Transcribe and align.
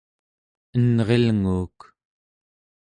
enrilnguuk 0.77 1.79